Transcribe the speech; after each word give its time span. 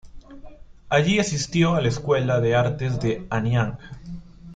Allí 0.89 1.19
asistió 1.19 1.75
a 1.75 1.81
la 1.81 1.89
escuela 1.89 2.41
de 2.41 2.55
Artes 2.55 2.99
de 2.99 3.27
Anyang. 3.29 3.77